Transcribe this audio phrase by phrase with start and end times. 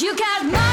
[0.00, 0.67] You got money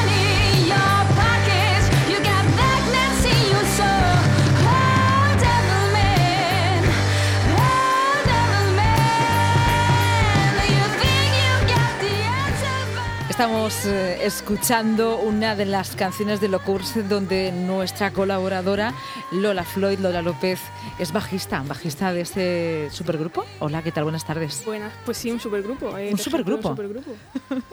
[13.35, 18.93] Estamos eh, escuchando una de las canciones de Locurs donde nuestra colaboradora
[19.33, 20.57] Lola Floyd, Lola López,
[20.99, 23.43] es bajista, bajista de este supergrupo.
[23.59, 24.05] Hola, ¿qué tal?
[24.05, 24.63] Buenas tardes.
[24.65, 25.97] Buenas, pues sí, un supergrupo.
[25.97, 26.69] eh, Un supergrupo.
[26.69, 27.11] Un supergrupo.
[27.49, 27.63] Nos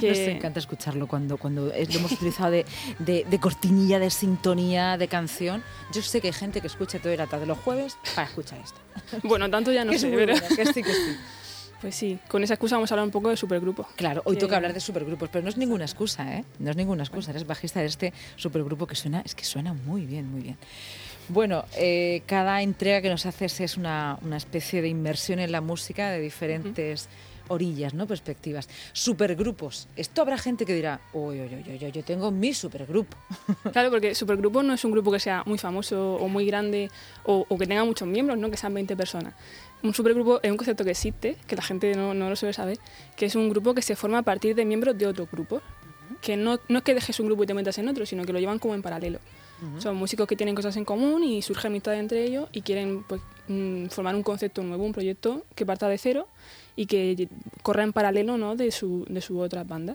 [0.00, 2.66] Que- encanta escucharlo cuando, cuando es- lo hemos utilizado de,
[2.98, 5.62] de- de cortinilla, de sintonía, de canción.
[5.94, 8.80] Yo sé que hay gente que escucha toda la tarde los jueves para escuchar esto.
[9.22, 10.32] Bueno, tanto ya no Que sé, pero...
[10.32, 11.16] buena, que sí, que sí.
[11.82, 13.86] Pues sí, con esa excusa vamos a hablar un poco de supergrupo.
[13.96, 16.44] Claro, hoy Que- toca hablar de supergrupos, pero no es ninguna excusa, ¿eh?
[16.60, 20.06] No es ninguna excusa, eres bajista de este supergrupo que suena, es que suena muy
[20.06, 20.56] bien, muy bien.
[21.28, 25.60] Bueno, eh, cada entrega que nos haces es una, una especie de inmersión en la
[25.60, 27.08] música de diferentes
[27.48, 28.06] orillas, ¿no?
[28.06, 28.68] Perspectivas.
[28.92, 29.88] Supergrupos.
[29.96, 33.16] Esto habrá gente que dirá, uy, uy, uy, uy, uy, yo tengo mi supergrupo.
[33.72, 36.90] Claro, porque supergrupo no es un grupo que sea muy famoso o muy grande
[37.24, 38.50] o, o que tenga muchos miembros, ¿no?
[38.50, 39.34] Que sean 20 personas.
[39.82, 42.78] Un supergrupo es un concepto que existe, que la gente no, no lo suele saber,
[43.16, 45.62] que es un grupo que se forma a partir de miembros de otros grupos.
[46.20, 48.32] Que no, no es que dejes un grupo y te metas en otro, sino que
[48.32, 49.18] lo llevan como en paralelo.
[49.78, 53.20] Son músicos que tienen cosas en común y surge amistad entre ellos y quieren pues,
[53.46, 56.26] mm, formar un concepto nuevo, un proyecto que parta de cero
[56.74, 57.28] y que
[57.62, 58.56] corra en paralelo ¿no?
[58.56, 59.94] de, su, de su otra banda.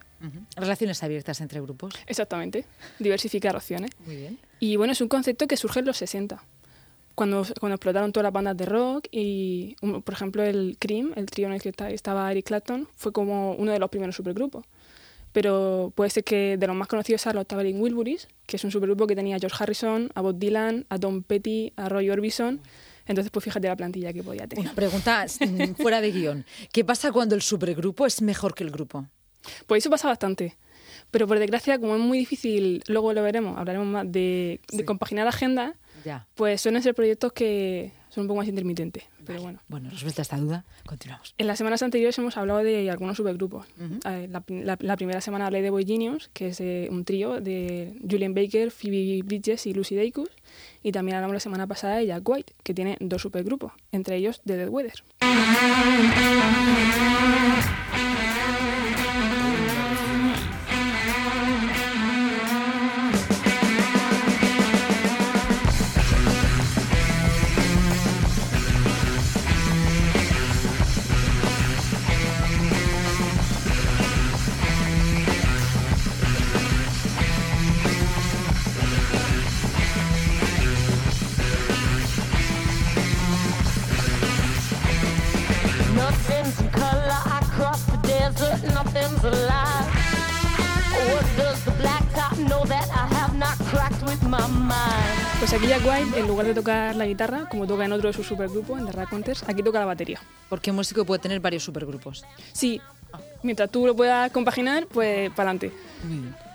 [0.56, 1.94] Relaciones abiertas entre grupos.
[2.08, 2.66] Exactamente,
[3.00, 3.92] diversificar opciones.
[4.06, 4.40] Muy bien.
[4.60, 6.42] Y bueno, es un concepto que surge en los 60,
[7.18, 11.26] cuando, cuando explotaron todas las bandas de rock y, um, por ejemplo, el Cream, el
[11.26, 14.64] trío en el que esta- estaba Eric Clapton, fue como uno de los primeros supergrupos.
[15.34, 18.72] Pero puede ser que de los más conocidos sea los Traveling Wilburys, que es un
[18.72, 22.62] supergrupo que tenía a George Harrison, a Bob Dylan, a Tom Petty, a Roy Orbison.
[23.08, 24.66] Entonces, pues fíjate la plantilla que podía tener.
[24.66, 26.46] Una pregunta mm, fuera de guion.
[26.72, 29.06] ¿Qué pasa cuando el supergrupo es mejor que el grupo?
[29.66, 30.56] Pues eso pasa bastante.
[31.12, 34.84] Pero por desgracia, como es muy difícil, luego lo veremos, hablaremos más de, de Sí.
[34.84, 35.76] compaginar agenda,
[36.08, 36.26] Ya.
[36.36, 39.04] pues suelen ser proyectos que son un poco más intermitentes.
[39.26, 39.60] Pero bueno.
[39.68, 41.36] Bueno, resuelta esta duda, continuamos.
[41.38, 43.68] En las semanas anteriores hemos hablado de algunos supergrupos.
[44.06, 47.42] Eh, la, la- la primera semana hablé de Boy Genius, que es eh, un trío
[47.42, 50.30] de Julian Baker, Phoebe Bridges y Lucy Dacus.
[50.82, 54.42] Y también hablamos la semana pasada de Jack White, que tiene dos supergrupos, entre ellos
[54.46, 55.04] The Dead Weather.
[95.40, 98.14] Pues aquí Jack White, en lugar de tocar la guitarra, como toca en otro de
[98.14, 100.20] sus supergrupos, en The Raconteurs, aquí toca la batería.
[100.50, 102.26] Porque un músico puede tener varios supergrupos.
[102.52, 102.82] Sí,
[103.44, 105.72] mientras tú lo puedas compaginar, pues para adelante.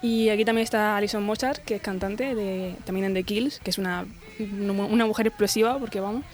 [0.03, 3.70] Y aquí también está Alison Mozart, que es cantante de, también en The Kills, que
[3.70, 4.04] es una,
[4.38, 6.25] una mujer explosiva, porque vamos.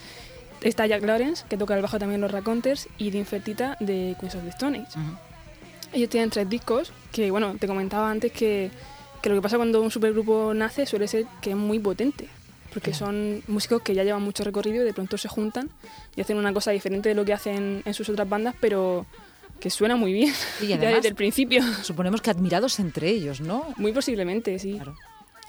[0.60, 4.16] Está Jack Lawrence, que toca el bajo también en los Raconteurs, y Dean Fertita de
[4.18, 4.98] Queens of the Stone Age.
[5.92, 8.70] Ellos tienen tres discos, que bueno, te comentaba antes que,
[9.22, 12.28] que lo que pasa cuando un supergrupo nace suele ser que es muy potente.
[12.72, 15.70] Porque son músicos que ya llevan mucho recorrido y de pronto se juntan
[16.14, 19.06] y hacen una cosa diferente de lo que hacen en sus otras bandas, pero
[19.58, 20.32] que suena muy bien.
[20.60, 21.62] Y ya además- desde el principio.
[21.82, 23.66] Suponemos que admirados entre ellos, ¿no?
[23.78, 24.74] Muy posiblemente, sí.
[24.74, 24.96] Claro.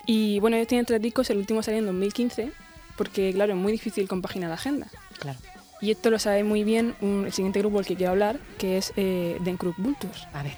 [0.06, 2.52] Y bueno, ellos tienen tres discos, el último salió en 2015,
[2.96, 4.88] porque claro, es muy difícil compaginar la agenda.
[5.20, 5.38] Claro.
[5.82, 8.78] Y esto lo sabe muy bien un- el siguiente grupo del que quiero hablar, que
[8.78, 10.26] es eh, Den Vultures.
[10.34, 10.54] A ver.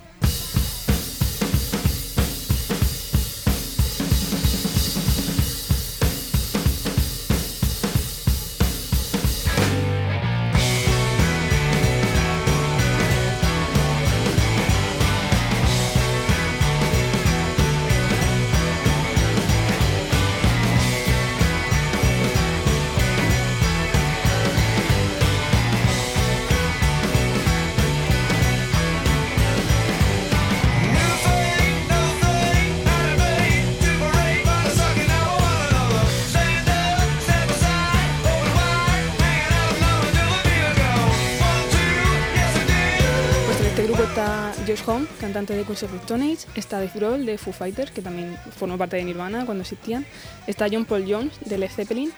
[44.81, 47.91] Josh Home, cantante de Queens of the Stone Age, está Dave Grohl de Foo Fighters,
[47.91, 50.05] que también formó parte de Nirvana cuando existían,
[50.47, 52.11] está John Paul Jones de Led Zeppelin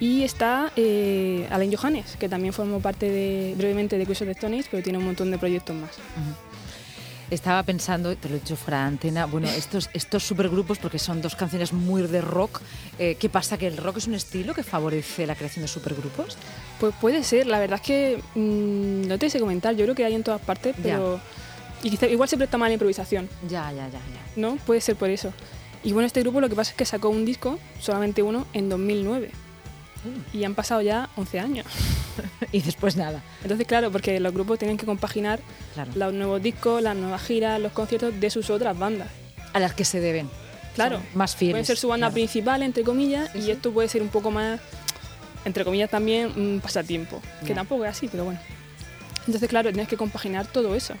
[0.00, 4.32] y está eh, Alain Johannes, que también formó parte de, brevemente de Queens of the
[4.32, 5.90] Stone Age, pero tiene un montón de proyectos más.
[7.28, 11.20] Estaba pensando, te lo he dicho fuera de antena, bueno, estos, estos supergrupos, porque son
[11.20, 12.60] dos canciones muy de rock,
[13.00, 13.58] eh, ¿qué pasa?
[13.58, 16.38] ¿Que el rock es un estilo que favorece la creación de supergrupos?
[16.78, 20.04] Pues puede ser, la verdad es que mm, no te sé comentar, yo creo que
[20.04, 21.00] hay en todas partes, Ya.
[21.86, 24.00] Y quizá- igual se presta mal la improvisación, Ya, ya, ya, ya.
[24.36, 24.56] ¿no?
[24.56, 25.32] Puede ser por eso.
[25.84, 28.68] Y bueno, este grupo lo que pasa es que sacó un disco, solamente uno, en
[28.68, 29.30] 2009.
[30.32, 31.66] Y han pasado ya 11 años.
[32.52, 35.38] Y después nada, Entonces, claro, porque los grupos tienen que compaginar
[35.74, 35.90] claro.
[35.94, 39.08] los nuevos discos, las nuevas giras, los conciertos de sus otras bandas.
[39.52, 40.30] A las que se deben.
[40.74, 41.54] Claro, Son más fieles.
[41.54, 42.14] puede ser su banda claro.
[42.14, 43.50] principal, entre comillas, Sí, y sí.
[43.50, 44.60] esto puede ser un poco más,
[45.44, 47.54] entre comillas, también un pasatiempo, que Ya.
[47.56, 48.40] tampoco es así, pero bueno.
[49.26, 50.94] Entonces, claro, tienes que compaginar todo eso.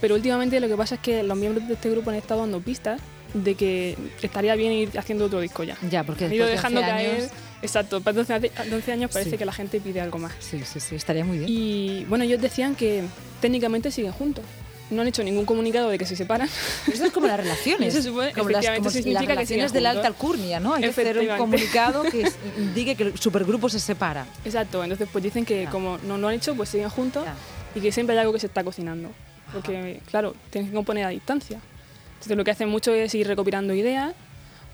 [0.00, 2.60] Pero últimamente lo que pasa es que los miembros de este grupo han estado dando
[2.60, 3.00] pistas
[3.34, 5.76] de que estaría bien ir haciendo otro disco ya.
[5.90, 7.10] Ya, porque Han ido de dejando 11 caer.
[7.20, 7.30] años-
[7.62, 8.40] Exacto, para 12, a-
[8.70, 9.38] 12 años parece Sí.
[9.38, 10.32] que la gente pide algo más.
[10.38, 11.48] Sí, sí, sí, estaría muy bien.
[11.50, 13.02] Y bueno, ellos decían que
[13.40, 14.44] técnicamente siguen juntos.
[14.90, 16.48] No han hecho ningún comunicado de que se separan.
[16.86, 17.94] Eso es como las relaciones.
[17.94, 20.74] Eso supone- como las, como las significa que relaciones siguen de la alta alcurnia, ¿no?
[20.74, 24.26] Hay que hacer un comunicado que indique que el supergrupo se separa.
[24.44, 27.24] Exacto, entonces pues dicen que como no lo han hecho, pues siguen juntos
[27.74, 29.10] y que siempre hay algo que se está cocinando.
[29.52, 31.60] Porque, claro, tienes que componer a distancia.
[32.14, 34.14] Entonces lo que hacen mucho es ir recopilando ideas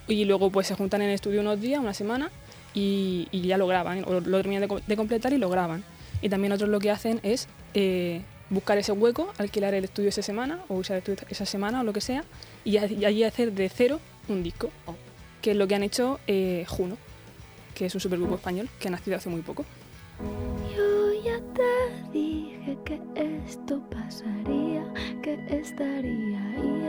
[0.09, 2.31] y luego pues se juntan en el estudio unos días, una semana
[2.75, 5.85] y, y ya lo graban, o lo terminan de, co- de completar y lo graban.
[6.23, 10.23] Y también otros lo que hacen es eh, buscar ese hueco, alquilar el estudio esa
[10.23, 12.25] semana o usar el estudio esa semana o lo que sea
[12.65, 14.71] y, allí hacer de cero un disco,
[15.43, 16.97] que es lo que han hecho eh, Juno,
[17.75, 19.65] que es un supergrupo español que ha nacido hace muy poco.
[20.77, 22.52] Yo ya te dije
[22.84, 24.84] que esto pasaría,
[25.23, 26.81] que estaría ahí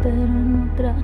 [0.00, 1.01] pero en otra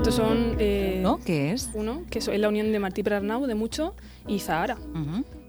[0.00, 1.18] estos son eh, ¿No?
[1.24, 1.70] ¿Qué es?
[1.74, 3.94] uno, que es la unión de Martí Pernau de Mucho
[4.26, 4.78] y Zahara.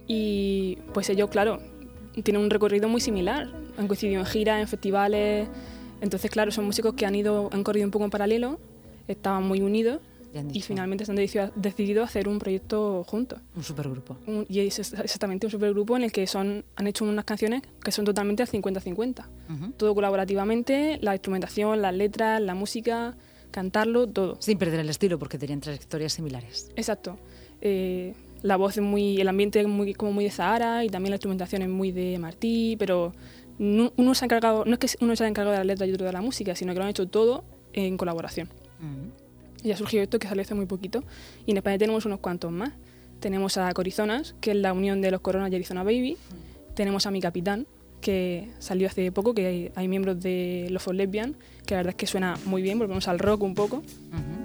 [0.07, 1.59] Y pues ellos, claro,
[2.23, 3.47] tienen un recorrido muy similar.
[3.77, 5.47] Han coincidido en giras, en festivales.
[6.01, 8.59] Entonces, claro, son músicos que han ido, han corrido un poco en paralelo,
[9.07, 10.01] estaban muy unidos
[10.53, 13.39] y finalmente se han decidido, decidido hacer un proyecto juntos.
[13.55, 14.17] Un supergrupo.
[14.27, 17.61] Un- y es ex- exactamente un supergrupo en el que son, han hecho unas canciones
[17.83, 19.25] que son totalmente al 50-50.
[19.49, 19.71] Ujú.
[19.77, 23.15] Todo colaborativamente, la instrumentación, las letras, la música,
[23.51, 24.37] cantarlo, todo.
[24.39, 26.71] Sin perder el estilo, porque tenían trayectorias similares.
[26.75, 27.17] Exacto.
[27.61, 31.11] Eh, la voz es muy, el ambiente es muy, como muy de Zahara y también
[31.11, 33.13] la instrumentación es muy de Martí, pero
[33.59, 35.85] no, uno se ha encargado, no es que uno se haya encargado de la letra
[35.85, 37.43] y otro de la música, sino que lo han hecho todo
[37.73, 38.49] en colaboración.
[38.79, 39.21] Ujú.
[39.63, 41.03] Y ha surgido esto que salió hace muy poquito.
[41.45, 42.73] Y en España tenemos unos cuantos más.
[43.19, 46.17] Tenemos a Corizonas, que es la unión de los Coronas y Arizona Baby.
[46.73, 47.67] Tenemos a Mi Capitán,
[48.01, 51.95] que salió hace poco, que hay, miembros de Los For Lesbian, que la verdad es
[51.95, 53.77] que suena muy bien, volvemos al rock un poco.
[53.77, 54.41] Ujú.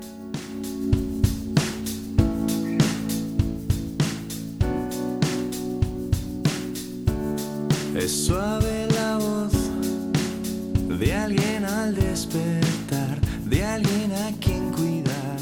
[7.99, 9.53] Es suave la voz
[11.01, 15.39] de alguien al despertar, de alguien a quien cuidar.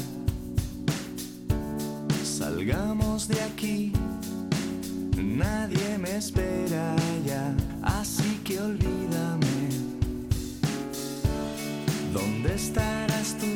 [2.23, 3.91] Salgamos de aquí,
[5.17, 6.54] nadie me espera
[12.75, 13.51] estarás tú?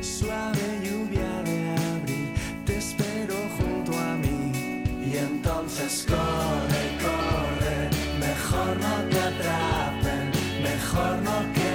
[0.00, 1.58] Suave lluvia de
[1.98, 2.32] abril,
[2.64, 4.82] te espero junto a mí.
[5.04, 10.30] Y entonces corre, corre, mejor no te atrapen,
[10.62, 11.65] mejor no quedarse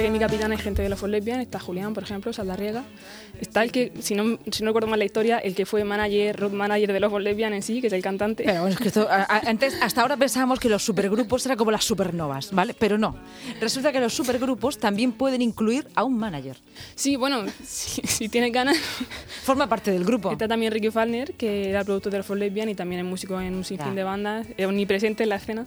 [0.00, 2.84] que en mi capitán hay gente de los For Lesbian, está Julián, por ejemplo, Saldarriega.
[3.40, 6.36] Está el que, si no, si no recuerdo mal la historia, el que fue manager,
[6.38, 8.44] road manager de los Lesbian en sí, que es el cantante.
[8.44, 11.70] Pero bueno, es que esto, a- antes, hasta ahora pensábamos que los supergrupos eran como
[11.70, 12.74] las supernovas, ¿vale?
[12.78, 13.16] Pero no.
[13.60, 16.56] Resulta que los supergrupos también pueden incluir a un manager.
[16.94, 18.76] Sí, bueno, si, si tienes ganas.
[19.44, 20.32] Forma parte del grupo.
[20.32, 23.06] Está también Ricky Falner, que era el productor de los For Lesbian y también es
[23.06, 23.94] músico en un sinfín Ya.
[23.94, 25.66] de bandas, es omnipresente en la escena.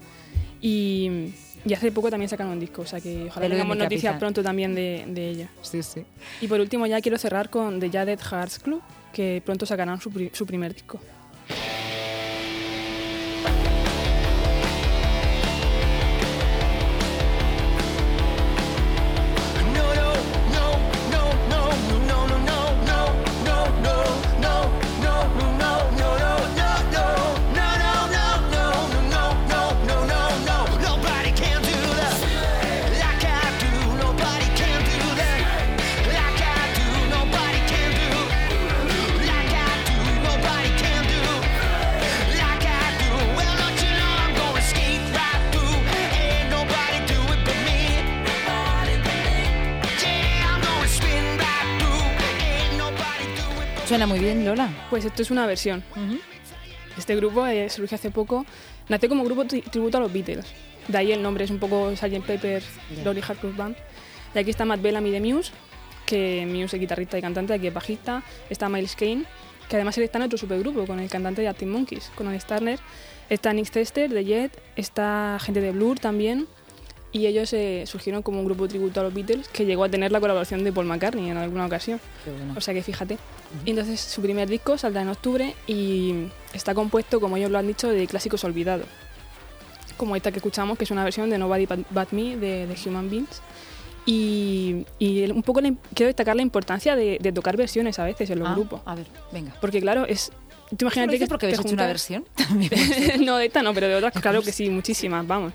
[0.61, 1.31] Y,
[1.65, 4.73] y hace poco también sacaron un disco, o sea que ojalá tengamos noticias pronto también
[4.75, 5.49] de, de ella.
[5.61, 6.03] Sí, sí.
[6.41, 8.81] Y por último ya quiero cerrar con The Jaded Hearts Club,
[9.13, 10.99] que pronto sacarán su, pri- su primer disco.
[53.89, 54.69] Suena muy bien, Lola.
[54.91, 55.83] Pues esto es una versión.
[56.95, 58.45] Este grupo eh, surgió hace poco,
[58.87, 60.45] nació como grupo tri- tributo a los Beatles.
[60.87, 62.23] De ahí el nombre es un poco Sgt.
[62.25, 62.61] Pepper,
[63.03, 63.75] Lonely Hearts Club Band.
[64.35, 65.51] Y aquí está Matt Bellamy de Muse,
[66.05, 68.21] que Muse es guitarrista y cantante, aquí es bajista.
[68.49, 69.23] Está Miles Kane,
[69.67, 72.45] que además él está en otro supergrupo, con el cantante de Arctic Monkeys, con Alex
[72.45, 72.79] Turner.
[73.27, 76.47] Está Nick Tester de Jet, está gente de Blur también.
[77.11, 80.11] Y ellos eh, surgieron como un grupo tributo a los Beatles que llegó a tener
[80.11, 81.99] la colaboración de Paul McCartney en alguna ocasión.
[82.25, 82.53] Bueno.
[82.55, 83.17] O sea que fíjate.
[83.65, 87.65] Y entonces su primer disco saldrá en octubre y está compuesto, como ellos lo han
[87.65, 88.85] dicho, de clásicos olvidados.
[89.97, 92.75] Como esta que escuchamos, que es una versión de Nobody But But Me de, de
[92.85, 93.41] Human Beings.
[94.05, 98.29] Y, y un poco la quiero destacar la importancia de, de tocar versiones a veces
[98.29, 98.81] en los Ah, grupos.
[98.85, 99.53] A ver, venga.
[99.59, 100.31] Porque claro, es...
[100.69, 102.25] Tú ¿Lo imagínate que porque te habéis hecho una versión?
[103.19, 105.53] No, de esta no, pero de otras, claro que sí, muchísimas, vamos.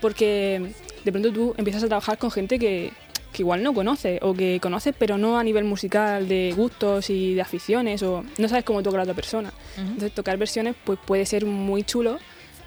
[0.00, 0.72] Porque
[1.04, 2.92] de pronto tú empiezas a trabajar con gente que,
[3.32, 7.34] que igual no conoces, o que conoces, pero no a nivel musical, de gustos y
[7.34, 9.52] de aficiones, o no sabes cómo toca la otra persona.
[9.76, 12.18] Entonces, tocar versiones pues puede ser muy chulo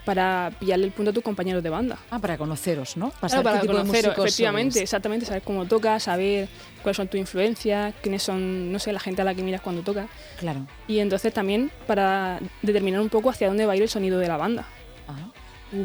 [0.06, 2.00] para pillarle el punto a tus compañeros de banda.
[2.10, 3.12] Ah, para conoceros, ¿no?
[3.12, 4.84] Para Claro, saber para qué tipo de conocer, músicos efectivamente, sois.
[4.84, 6.50] exactamente, saber cómo tocas, saber
[6.82, 9.84] cuáles son tus influencias, quiénes son, no sé, la gente a la que miras cuando
[9.84, 10.08] tocas.
[10.40, 10.66] Claro.
[10.88, 14.28] Y entonces también para determinar un poco hacia dónde va a ir el sonido de
[14.28, 14.66] la banda.
[15.08, 15.30] Ajá.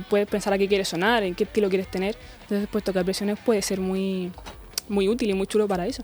[0.09, 2.17] Puedes pensar a qué quieres sonar, en qué estilo quieres tener.
[2.43, 4.33] Entonces, pues tocar versiones puede ser muy,
[4.89, 6.03] muy útil y muy chulo para eso.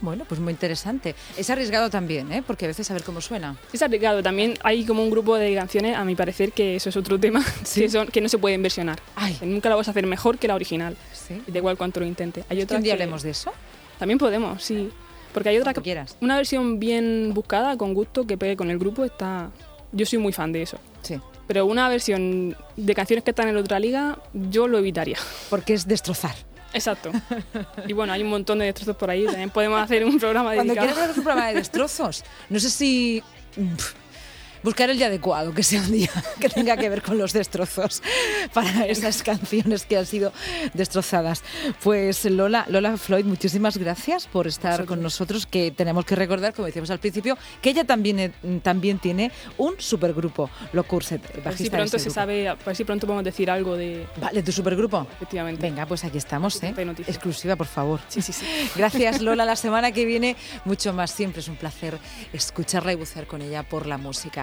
[0.00, 1.14] Bueno, pues muy interesante.
[1.36, 2.42] Es arriesgado también, ¿eh?
[2.46, 3.56] Porque a veces a ver cómo suena.
[3.72, 4.22] Es arriesgado.
[4.22, 7.44] También hay como un grupo de canciones, a mi parecer, que eso es otro tema,
[7.74, 9.00] que, son, que no se pueden versionar.
[9.16, 9.34] Ay.
[9.34, 10.96] Que nunca la vas a hacer mejor que la original.
[11.12, 11.40] Sí.
[11.46, 12.44] Da igual cuánto lo intentes.
[12.50, 13.52] Hay ¿Que otras un día que- hablemos de eso?
[13.98, 14.90] También podemos, sí.
[15.32, 16.16] Porque hay otra Cuando quieras.
[16.20, 19.50] Una versión bien buscada, con gusto, que pegue con el grupo, está...
[19.92, 20.78] Yo soy muy fan de eso.
[21.02, 21.18] Sí.
[21.46, 25.18] Pero una versión de canciones que están en otra liga, yo lo evitaría.
[25.50, 26.34] Porque es destrozar.
[26.72, 27.10] Exacto.
[27.86, 29.26] Y bueno, hay un montón de destrozos por ahí.
[29.26, 30.88] También podemos hacer un programa Cuando dedicado.
[30.88, 33.22] quieras hacer un programa de destrozos, no sé si
[34.62, 38.02] buscar el día adecuado, que sea un día que tenga que ver con los destrozos
[38.54, 40.32] para esas canciones que han sido
[40.74, 41.42] destrozadas.
[41.82, 46.66] Pues Lola, Lola Floyd, muchísimas gracias por estar con nosotros, que tenemos que recordar, como
[46.66, 51.64] decíamos al principio, que ella también, eh, también tiene un supergrupo, Lo Curset, ver si
[51.64, 52.14] de pronto ese se grupo.
[52.14, 54.06] sabe, a ver si pronto podemos decir algo de...
[54.20, 55.06] Vale, ¿tu supergrupo?
[55.16, 55.62] Efectivamente.
[55.62, 56.74] Venga, pues aquí estamos, ¿eh?
[57.06, 58.00] Exclusiva, por favor.
[58.08, 58.44] Sí, sí, sí.
[58.76, 59.44] Gracias, Lola.
[59.44, 61.10] La semana que viene, mucho más.
[61.10, 61.98] Siempre es un placer
[62.32, 64.40] escucharla y bucear con ella por la música.